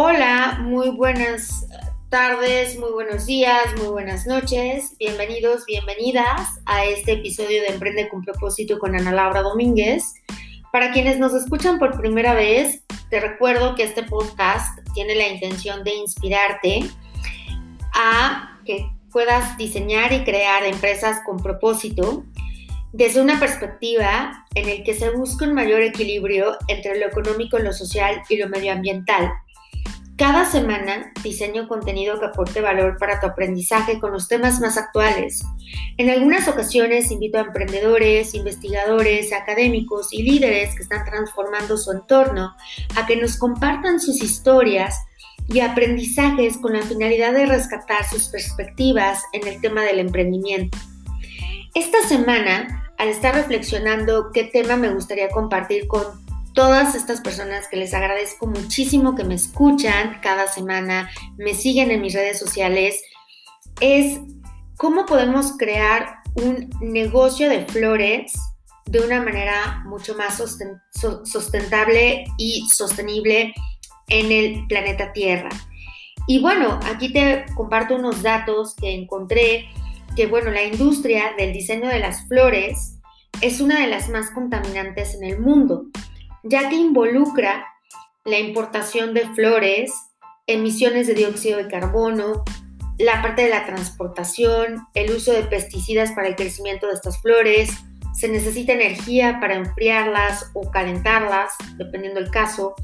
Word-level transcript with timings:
Hola, 0.00 0.60
muy 0.62 0.90
buenas 0.90 1.66
tardes, 2.08 2.78
muy 2.78 2.92
buenos 2.92 3.26
días, 3.26 3.64
muy 3.78 3.88
buenas 3.88 4.28
noches. 4.28 4.96
Bienvenidos, 4.96 5.66
bienvenidas 5.66 6.60
a 6.66 6.84
este 6.84 7.14
episodio 7.14 7.62
de 7.62 7.66
Emprende 7.66 8.08
con 8.08 8.22
propósito 8.22 8.78
con 8.78 8.94
Ana 8.94 9.10
Laura 9.10 9.42
Domínguez. 9.42 10.14
Para 10.70 10.92
quienes 10.92 11.18
nos 11.18 11.34
escuchan 11.34 11.80
por 11.80 12.00
primera 12.00 12.34
vez, 12.34 12.84
te 13.10 13.18
recuerdo 13.18 13.74
que 13.74 13.82
este 13.82 14.04
podcast 14.04 14.78
tiene 14.94 15.16
la 15.16 15.26
intención 15.26 15.82
de 15.82 15.96
inspirarte 15.96 16.88
a 17.92 18.56
que 18.64 18.88
puedas 19.10 19.58
diseñar 19.58 20.12
y 20.12 20.22
crear 20.22 20.62
empresas 20.62 21.22
con 21.26 21.38
propósito 21.38 22.22
desde 22.92 23.20
una 23.20 23.40
perspectiva 23.40 24.46
en 24.54 24.68
el 24.68 24.84
que 24.84 24.94
se 24.94 25.10
busca 25.10 25.44
un 25.44 25.54
mayor 25.54 25.82
equilibrio 25.82 26.56
entre 26.68 27.00
lo 27.00 27.06
económico, 27.06 27.58
lo 27.58 27.72
social 27.72 28.22
y 28.28 28.36
lo 28.36 28.48
medioambiental. 28.48 29.32
Cada 30.18 30.50
semana 30.50 31.12
diseño 31.22 31.68
contenido 31.68 32.18
que 32.18 32.26
aporte 32.26 32.60
valor 32.60 32.98
para 32.98 33.20
tu 33.20 33.28
aprendizaje 33.28 34.00
con 34.00 34.10
los 34.10 34.26
temas 34.26 34.58
más 34.58 34.76
actuales. 34.76 35.44
En 35.96 36.10
algunas 36.10 36.48
ocasiones 36.48 37.12
invito 37.12 37.38
a 37.38 37.42
emprendedores, 37.42 38.34
investigadores, 38.34 39.32
académicos 39.32 40.12
y 40.12 40.24
líderes 40.24 40.74
que 40.74 40.82
están 40.82 41.04
transformando 41.04 41.76
su 41.76 41.92
entorno 41.92 42.52
a 42.96 43.06
que 43.06 43.14
nos 43.14 43.36
compartan 43.36 44.00
sus 44.00 44.20
historias 44.20 44.96
y 45.46 45.60
aprendizajes 45.60 46.58
con 46.58 46.72
la 46.72 46.82
finalidad 46.82 47.32
de 47.32 47.46
rescatar 47.46 48.04
sus 48.04 48.26
perspectivas 48.26 49.22
en 49.32 49.46
el 49.46 49.60
tema 49.60 49.84
del 49.84 50.00
emprendimiento. 50.00 50.76
Esta 51.76 52.02
semana, 52.08 52.90
al 52.98 53.06
estar 53.06 53.36
reflexionando 53.36 54.32
qué 54.34 54.42
tema 54.42 54.76
me 54.76 54.92
gustaría 54.92 55.28
compartir 55.28 55.86
con 55.86 56.02
todas 56.58 56.96
estas 56.96 57.20
personas 57.20 57.68
que 57.68 57.76
les 57.76 57.94
agradezco 57.94 58.48
muchísimo 58.48 59.14
que 59.14 59.22
me 59.22 59.36
escuchan 59.36 60.18
cada 60.20 60.48
semana, 60.48 61.08
me 61.36 61.54
siguen 61.54 61.92
en 61.92 62.00
mis 62.00 62.14
redes 62.14 62.36
sociales, 62.36 63.00
es 63.80 64.18
cómo 64.76 65.06
podemos 65.06 65.56
crear 65.56 66.16
un 66.34 66.68
negocio 66.80 67.48
de 67.48 67.64
flores 67.66 68.32
de 68.86 68.98
una 68.98 69.22
manera 69.22 69.84
mucho 69.86 70.16
más 70.16 70.42
sustentable 71.22 72.24
y 72.38 72.68
sostenible 72.68 73.54
en 74.08 74.32
el 74.32 74.66
planeta 74.66 75.12
Tierra. 75.12 75.50
Y 76.26 76.40
bueno, 76.40 76.80
aquí 76.92 77.12
te 77.12 77.44
comparto 77.54 77.94
unos 77.94 78.20
datos 78.20 78.74
que 78.74 78.92
encontré 78.96 79.68
que 80.16 80.26
bueno, 80.26 80.50
la 80.50 80.64
industria 80.64 81.34
del 81.38 81.52
diseño 81.52 81.88
de 81.88 82.00
las 82.00 82.26
flores 82.26 82.98
es 83.42 83.60
una 83.60 83.80
de 83.80 83.86
las 83.86 84.08
más 84.08 84.32
contaminantes 84.32 85.14
en 85.14 85.22
el 85.22 85.38
mundo, 85.38 85.84
ya 86.42 86.68
que 86.68 86.76
involucra 86.76 87.66
la 88.24 88.38
importación 88.38 89.14
de 89.14 89.26
flores, 89.34 89.92
emisiones 90.46 91.06
de 91.06 91.14
dióxido 91.14 91.58
de 91.58 91.68
carbono, 91.68 92.44
la 92.98 93.22
parte 93.22 93.42
de 93.42 93.50
la 93.50 93.64
transportación, 93.64 94.86
el 94.94 95.12
uso 95.12 95.32
de 95.32 95.44
pesticidas 95.44 96.12
para 96.12 96.28
el 96.28 96.36
crecimiento 96.36 96.86
de 96.86 96.94
estas 96.94 97.20
flores, 97.20 97.70
se 98.14 98.28
necesita 98.28 98.72
energía 98.72 99.38
para 99.40 99.54
enfriarlas 99.54 100.50
o 100.54 100.70
calentarlas, 100.70 101.52
dependiendo 101.76 102.20
del 102.20 102.30
caso, 102.30 102.74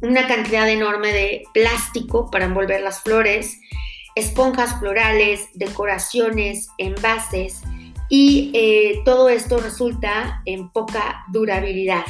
una 0.00 0.26
cantidad 0.26 0.68
enorme 0.68 1.12
de 1.12 1.44
plástico 1.54 2.28
para 2.30 2.46
envolver 2.46 2.80
las 2.82 3.02
flores, 3.02 3.60
esponjas 4.16 4.78
florales, 4.80 5.48
decoraciones, 5.54 6.68
envases 6.78 7.62
y 8.08 8.50
eh, 8.54 9.00
todo 9.04 9.28
esto 9.28 9.58
resulta 9.58 10.42
en 10.44 10.68
poca 10.70 11.24
durabilidad. 11.30 12.04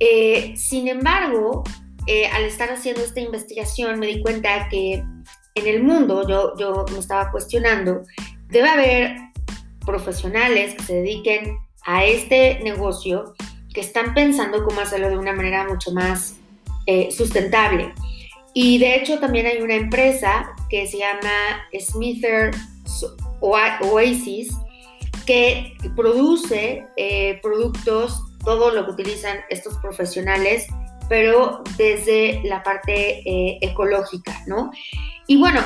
Eh, 0.00 0.54
sin 0.56 0.88
embargo, 0.88 1.64
eh, 2.06 2.26
al 2.26 2.44
estar 2.44 2.70
haciendo 2.70 3.02
esta 3.02 3.20
investigación 3.20 3.98
me 3.98 4.06
di 4.06 4.22
cuenta 4.22 4.68
que 4.68 5.02
en 5.54 5.66
el 5.66 5.82
mundo, 5.82 6.26
yo, 6.28 6.54
yo 6.56 6.84
me 6.92 6.98
estaba 6.98 7.30
cuestionando, 7.30 8.02
debe 8.48 8.68
haber 8.68 9.16
profesionales 9.84 10.74
que 10.74 10.82
se 10.82 10.94
dediquen 10.94 11.56
a 11.84 12.04
este 12.04 12.60
negocio 12.62 13.34
que 13.72 13.80
están 13.80 14.14
pensando 14.14 14.64
cómo 14.64 14.80
hacerlo 14.80 15.08
de 15.08 15.18
una 15.18 15.32
manera 15.32 15.66
mucho 15.66 15.92
más 15.92 16.36
sustentable. 17.10 17.92
Y 18.54 18.78
de 18.78 18.96
hecho 18.96 19.18
también 19.18 19.46
hay 19.46 19.60
una 19.60 19.74
empresa 19.74 20.54
que 20.70 20.86
se 20.86 20.98
llama 20.98 21.62
Smither 21.78 22.50
Oasis 23.40 24.48
que 25.26 25.74
produce 25.94 26.86
eh, 26.96 27.38
productos, 27.42 28.22
todo 28.44 28.70
lo 28.70 28.84
que 28.84 28.92
utilizan 28.92 29.38
estos 29.50 29.76
profesionales, 29.78 30.66
pero 31.08 31.62
desde 31.76 32.42
la 32.44 32.62
parte 32.62 33.20
eh, 33.20 33.58
ecológica, 33.60 34.42
¿no? 34.46 34.70
Y 35.26 35.38
bueno, 35.38 35.60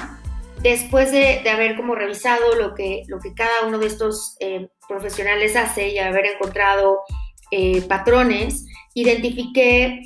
después 0.62 1.12
de, 1.12 1.48
haber 1.48 1.76
como 1.76 1.94
revisado 1.94 2.54
lo 2.54 2.74
que, 2.74 3.02
lo 3.08 3.18
que 3.18 3.34
cada 3.34 3.66
uno 3.66 3.78
de 3.78 3.86
estos 3.86 4.36
eh, 4.40 4.68
profesionales 4.88 5.56
hace 5.56 5.88
y 5.88 5.98
haber 5.98 6.26
encontrado 6.26 7.00
patrones, 7.86 8.64
identifiqué 8.94 10.00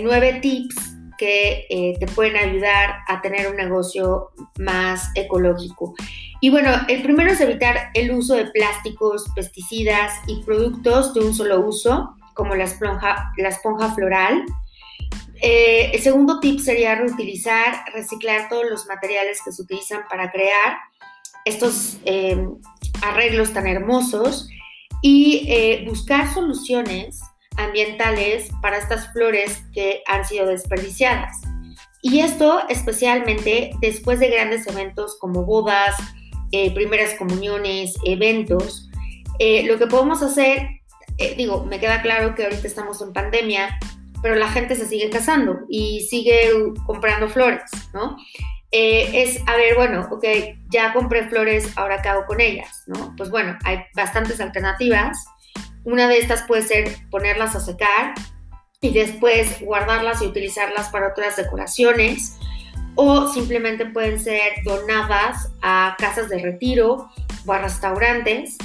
nueve 0.00 0.38
tips 0.40 0.94
que 1.16 1.66
eh, 1.68 1.96
te 1.98 2.06
pueden 2.06 2.36
ayudar 2.36 2.96
a 3.08 3.20
tener 3.20 3.48
un 3.48 3.56
negocio 3.56 4.30
más 4.58 5.10
ecológico. 5.14 5.94
Y 6.44 6.50
bueno, 6.50 6.72
el 6.88 7.02
primero 7.02 7.30
es 7.30 7.40
evitar 7.40 7.88
el 7.94 8.10
uso 8.10 8.34
de 8.34 8.44
plásticos, 8.44 9.24
pesticidas 9.34 10.12
y 10.26 10.42
productos 10.42 11.14
de 11.14 11.20
un 11.20 11.32
solo 11.32 11.60
uso, 11.60 12.16
como 12.34 12.54
la 12.54 12.64
esponja, 12.64 13.32
la 13.38 13.48
esponja 13.48 13.94
floral. 13.94 14.44
Eh, 15.40 15.90
el 15.94 16.02
segundo 16.02 16.40
tip 16.40 16.60
sería 16.60 16.96
reutilizar, 16.96 17.86
reciclar 17.94 18.50
todos 18.50 18.66
los 18.68 18.84
materiales 18.84 19.38
que 19.42 19.52
se 19.52 19.62
utilizan 19.62 20.02
para 20.10 20.30
crear 20.30 20.76
estos 21.46 21.96
eh, 22.04 22.46
arreglos 23.00 23.54
tan 23.54 23.66
hermosos 23.66 24.46
y 25.00 25.86
buscar 25.88 26.30
soluciones 26.34 27.22
ambientales 27.56 28.50
para 28.60 28.76
estas 28.76 29.10
flores 29.14 29.62
que 29.72 30.02
han 30.06 30.26
sido 30.26 30.44
desperdiciadas. 30.44 31.40
Y 32.02 32.20
esto 32.20 32.60
especialmente 32.68 33.70
después 33.80 34.20
de 34.20 34.28
grandes 34.28 34.66
eventos 34.66 35.16
como 35.18 35.46
bodas, 35.46 35.96
eh, 36.54 36.72
primeras 36.72 37.14
comuniones, 37.14 37.96
eventos. 38.04 38.88
Eh, 39.38 39.64
lo 39.64 39.78
que 39.78 39.86
podemos 39.86 40.22
hacer, 40.22 40.68
eh, 41.18 41.34
digo, 41.36 41.64
me 41.64 41.80
queda 41.80 42.02
claro 42.02 42.34
que 42.34 42.44
ahorita 42.44 42.66
estamos 42.66 43.02
en 43.02 43.12
pandemia, 43.12 43.78
pero 44.22 44.36
la 44.36 44.48
gente 44.48 44.74
se 44.74 44.86
sigue 44.86 45.10
casando 45.10 45.60
y 45.68 46.06
sigue 46.08 46.50
comprando 46.86 47.28
flores, 47.28 47.70
¿no? 47.92 48.16
es, 48.76 49.40
a 49.46 49.54
ver, 49.54 49.76
bueno, 49.76 50.08
ok, 50.10 50.24
ya 50.68 50.92
compré 50.92 51.28
flores, 51.28 51.70
ahora 51.76 52.02
qué 52.02 52.08
hago 52.08 52.26
con 52.26 52.40
ellas, 52.40 52.82
¿no? 52.88 53.14
Pues 53.16 53.30
bueno, 53.30 53.56
hay 53.62 53.78
bastantes 53.94 54.40
alternativas 54.40 55.16
una 55.84 56.08
de 56.08 56.18
estas 56.18 56.42
puede 56.42 56.62
ser 56.62 56.96
ponerlas 57.10 57.54
a 57.54 57.60
secar 57.60 58.14
y 58.80 58.92
después 58.92 59.60
guardarlas 59.60 60.22
y 60.22 60.26
utilizarlas 60.26 60.88
para 60.88 61.08
otras 61.08 61.36
decoraciones 61.36 62.38
o 62.94 63.28
simplemente 63.28 63.86
pueden 63.86 64.20
ser 64.20 64.52
donadas 64.64 65.50
a 65.62 65.96
casas 65.98 66.28
de 66.28 66.38
retiro 66.38 67.08
o 67.46 67.52
a 67.52 67.58
restaurantes 67.58 68.56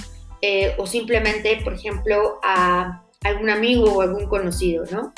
eh, 0.41 0.75
o 0.77 0.85
simplemente, 0.85 1.59
por 1.63 1.73
ejemplo, 1.73 2.39
a 2.43 3.03
algún 3.23 3.49
amigo 3.49 3.91
o 3.91 4.01
algún 4.01 4.27
conocido, 4.27 4.85
¿no? 4.91 5.13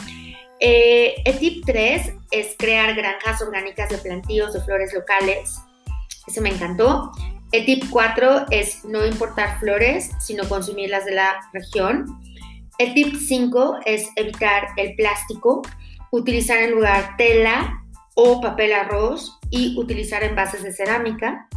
Eh, 0.59 1.15
el 1.25 1.39
tip 1.39 1.63
3 1.65 2.13
es 2.31 2.55
crear 2.57 2.95
granjas 2.95 3.41
orgánicas 3.41 3.89
de 3.89 3.97
plantíos 3.97 4.53
de 4.53 4.61
flores 4.61 4.93
locales. 4.93 5.57
Ese 6.27 6.41
me 6.41 6.49
encantó. 6.49 7.11
El 7.51 7.65
tip 7.65 7.83
4 7.89 8.45
es 8.51 8.85
no 8.85 9.05
importar 9.05 9.59
flores, 9.59 10.11
sino 10.19 10.47
consumirlas 10.47 11.05
de 11.05 11.13
la 11.13 11.49
región. 11.51 12.05
El 12.77 12.93
tip 12.93 13.15
5 13.15 13.79
es 13.85 14.07
evitar 14.15 14.67
el 14.77 14.95
plástico, 14.95 15.61
utilizar 16.11 16.59
en 16.59 16.71
lugar 16.71 17.15
tela 17.17 17.80
o 18.23 18.39
papel 18.39 18.71
arroz 18.73 19.39
y 19.49 19.77
utilizar 19.79 20.23
envases 20.23 20.61
de 20.61 20.71
cerámica. 20.71 21.47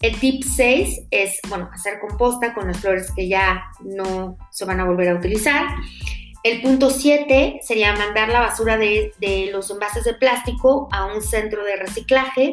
El 0.00 0.18
tip 0.18 0.42
6 0.42 1.06
es, 1.10 1.38
bueno, 1.48 1.70
hacer 1.72 2.00
composta 2.00 2.54
con 2.54 2.66
las 2.66 2.78
flores 2.78 3.12
que 3.14 3.28
ya 3.28 3.64
no 3.80 4.36
se 4.50 4.64
van 4.64 4.80
a 4.80 4.84
volver 4.84 5.10
a 5.10 5.14
utilizar. 5.14 5.66
El 6.42 6.60
punto 6.60 6.90
7 6.90 7.60
sería 7.62 7.94
mandar 7.94 8.30
la 8.30 8.40
basura 8.40 8.76
de, 8.76 9.12
de 9.18 9.50
los 9.52 9.70
envases 9.70 10.04
de 10.04 10.14
plástico 10.14 10.88
a 10.92 11.06
un 11.06 11.22
centro 11.22 11.64
de 11.64 11.76
reciclaje. 11.76 12.52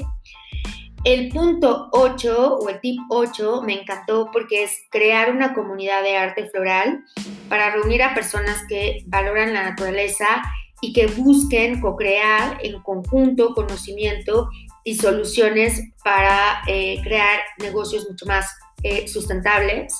El 1.03 1.29
punto 1.29 1.89
8 1.91 2.57
o 2.57 2.69
el 2.69 2.79
tip 2.81 2.99
8 3.09 3.63
me 3.63 3.81
encantó 3.81 4.29
porque 4.31 4.63
es 4.63 4.77
crear 4.91 5.31
una 5.31 5.53
comunidad 5.53 6.03
de 6.03 6.17
arte 6.17 6.49
floral 6.49 7.03
para 7.49 7.71
reunir 7.71 8.03
a 8.03 8.13
personas 8.13 8.63
que 8.67 9.03
valoran 9.07 9.53
la 9.53 9.63
naturaleza 9.63 10.43
y 10.85 10.93
que 10.93 11.07
busquen 11.07 11.81
co-crear 11.81 12.59
en 12.61 12.79
conjunto 12.83 13.55
conocimiento 13.55 14.49
y 14.83 14.95
soluciones 14.95 15.81
para 16.03 16.61
eh, 16.67 16.99
crear 17.03 17.39
negocios 17.59 18.05
mucho 18.07 18.27
más 18.27 18.45
eh, 18.83 19.07
sustentables. 19.07 19.95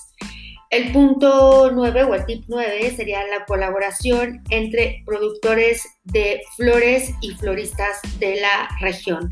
El 0.70 0.92
punto 0.92 1.72
9 1.74 2.04
o 2.04 2.14
el 2.14 2.26
tip 2.28 2.44
9 2.48 2.94
sería 2.96 3.26
la 3.26 3.46
colaboración 3.46 4.44
entre 4.52 5.02
productores 5.08 5.82
de 6.04 6.42
flores 6.56 7.12
y 7.22 7.32
floristas 7.32 8.00
de 8.20 8.42
la 8.42 8.70
región. 8.80 9.32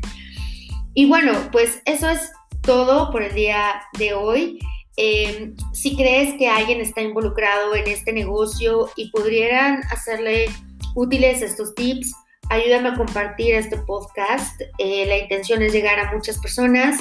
Y 0.92 1.06
bueno, 1.06 1.34
pues 1.52 1.82
eso 1.84 2.10
es 2.10 2.32
todo 2.62 3.12
por 3.12 3.22
el 3.22 3.34
día 3.34 3.80
de 3.96 4.14
hoy. 4.14 4.58
Em, 4.96 5.54
si 5.72 5.94
crees 5.94 6.34
que 6.36 6.48
alguien 6.48 6.80
está 6.80 7.00
involucrado 7.00 7.76
en 7.76 7.86
este 7.86 8.12
negocio 8.12 8.88
y 8.96 9.10
pudieran 9.10 9.82
hacerle 9.92 10.46
útiles 10.94 11.42
estos 11.42 11.74
tips, 11.74 12.12
ayúdame 12.50 12.90
a 12.90 12.94
compartir 12.94 13.54
este 13.54 13.76
podcast. 13.78 14.60
Eh, 14.78 15.06
la 15.06 15.18
intención 15.18 15.62
es 15.62 15.72
llegar 15.72 15.98
a 15.98 16.12
muchas 16.12 16.38
personas 16.38 16.98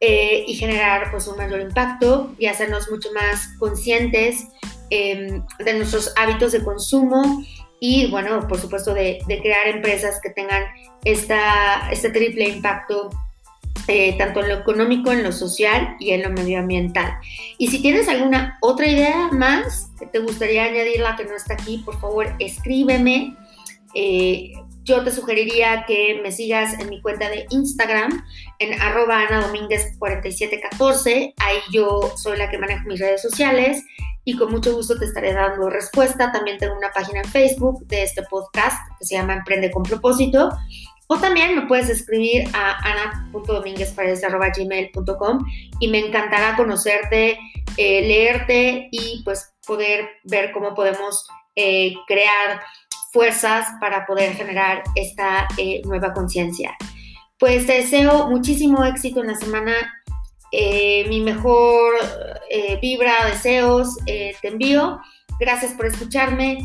eh, 0.00 0.44
y 0.46 0.54
generar 0.54 1.10
pues, 1.10 1.26
un 1.26 1.36
mayor 1.36 1.60
impacto 1.60 2.34
y 2.38 2.46
hacernos 2.46 2.90
mucho 2.90 3.10
más 3.12 3.48
conscientes 3.58 4.46
em, 4.90 5.42
de 5.58 5.74
nuestros 5.74 6.12
hábitos 6.16 6.52
de 6.52 6.62
consumo 6.62 7.44
y, 7.80 8.10
bueno, 8.10 8.46
por 8.48 8.58
supuesto, 8.58 8.94
de, 8.94 9.18
crear 9.26 9.68
empresas 9.68 10.20
que 10.22 10.30
tengan 10.30 10.64
esta, 11.04 11.90
este 11.90 12.10
triple 12.10 12.48
impacto 12.48 13.10
eh, 13.88 14.16
tanto 14.18 14.40
en 14.40 14.48
lo 14.48 14.54
económico, 14.56 15.12
en 15.12 15.22
lo 15.22 15.32
social 15.32 15.96
y 16.00 16.10
en 16.10 16.22
lo 16.22 16.30
medioambiental. 16.30 17.18
Y 17.58 17.68
si 17.68 17.80
tienes 17.80 18.08
alguna 18.08 18.58
otra 18.60 18.88
idea 18.88 19.28
más 19.32 19.90
que 19.98 20.06
te 20.06 20.18
gustaría 20.18 20.64
añadirla 20.64 21.16
que 21.16 21.24
no 21.24 21.36
está 21.36 21.54
aquí, 21.54 21.82
por 21.84 21.98
favor 22.00 22.34
escríbeme. 22.38 23.36
Eh, 23.94 24.52
yo 24.82 25.02
te 25.02 25.10
sugeriría 25.10 25.84
que 25.86 26.20
me 26.22 26.30
sigas 26.30 26.78
en 26.78 26.90
mi 26.90 27.00
cuenta 27.00 27.28
de 27.28 27.46
Instagram, 27.50 28.24
en 28.58 28.80
arroba 28.80 29.20
Ana 29.20 29.50
4714. 29.98 31.34
Ahí 31.38 31.56
yo 31.72 32.12
soy 32.16 32.38
la 32.38 32.48
que 32.48 32.58
manejo 32.58 32.86
mis 32.86 33.00
redes 33.00 33.20
sociales 33.20 33.84
y 34.24 34.36
con 34.36 34.50
mucho 34.50 34.74
gusto 34.74 34.98
te 34.98 35.06
estaré 35.06 35.32
dando 35.32 35.70
respuesta. 35.70 36.30
También 36.30 36.58
tengo 36.58 36.76
una 36.76 36.92
página 36.92 37.20
en 37.20 37.30
Facebook 37.30 37.86
de 37.86 38.02
este 38.02 38.22
podcast 38.24 38.76
que 38.98 39.04
se 39.04 39.14
llama 39.14 39.34
Emprende 39.34 39.70
con 39.70 39.82
propósito. 39.82 40.50
O 41.08 41.18
también 41.18 41.54
me 41.54 41.62
puedes 41.62 41.88
escribir 41.88 42.48
a 42.52 42.76
ana.dominguezparedes.gmail.com 42.90 45.46
y 45.78 45.86
me 45.88 46.00
encantará 46.00 46.56
conocerte, 46.56 47.38
eh, 47.76 48.02
leerte 48.02 48.88
y 48.90 49.22
pues 49.24 49.54
poder 49.66 50.08
ver 50.24 50.50
cómo 50.52 50.74
podemos 50.74 51.28
eh, 51.54 51.94
crear 52.08 52.60
fuerzas 53.12 53.68
para 53.80 54.04
poder 54.04 54.34
generar 54.34 54.82
esta 54.96 55.46
eh, 55.56 55.80
nueva 55.84 56.12
conciencia. 56.12 56.76
Pues 57.38 57.66
te 57.66 57.74
deseo 57.74 58.28
muchísimo 58.28 58.84
éxito 58.84 59.20
en 59.20 59.28
la 59.28 59.36
semana. 59.36 59.74
mi 61.08 61.20
mejor 61.20 61.94
vibra, 62.80 63.26
deseos, 63.26 63.96
te 64.06 64.34
envío. 64.42 64.98
Gracias 65.38 65.72
por 65.74 65.86
escucharme. 65.86 66.58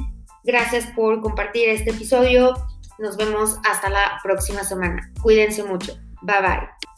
Gracias 0.44 0.88
por 0.96 1.22
compartir 1.22 1.70
este 1.70 1.92
episodio 1.92 2.56
nos 2.98 3.18
vemos 3.18 3.58
hasta 3.70 3.90
la 3.90 4.20
próxima 4.24 4.64
semana. 4.64 5.12
Cuídense 5.22 5.64
mucho. 5.64 5.94
Bye 6.22 6.42
bye. 6.42 6.91